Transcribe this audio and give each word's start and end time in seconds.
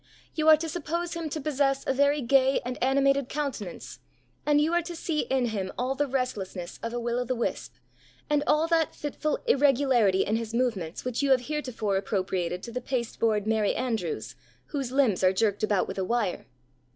You 0.33 0.47
are 0.49 0.57
to 0.57 0.67
suppose 0.67 1.13
him 1.13 1.29
to 1.29 1.39
possess 1.39 1.83
a 1.85 1.93
very 1.93 2.21
gay 2.23 2.59
and 2.65 2.75
animated 2.83 3.29
countenance, 3.29 3.99
and 4.47 4.59
you 4.59 4.73
are 4.73 4.81
to 4.81 4.95
see 4.95 5.27
in 5.29 5.49
him 5.49 5.71
all 5.77 5.93
the 5.93 6.07
restlessness 6.07 6.79
of 6.81 6.91
a 6.91 6.99
will 6.99 7.19
o' 7.19 7.35
wisp, 7.35 7.75
and 8.27 8.43
all 8.47 8.67
that 8.69 8.95
fitful 8.95 9.37
irregularity 9.45 10.25
in 10.25 10.37
his 10.37 10.55
movements 10.55 11.05
which 11.05 11.21
you 11.21 11.29
have 11.29 11.41
heretofore 11.41 11.97
appropriated 11.97 12.63
to 12.63 12.71
the 12.71 12.81
pasteboard 12.81 13.45
Merry 13.45 13.75
Andrews 13.75 14.33
whose 14.69 14.91
limbs 14.91 15.23
are 15.23 15.33
jerked 15.33 15.61
about 15.61 15.87
with 15.87 15.99
a 15.99 16.03
wire. 16.03 16.47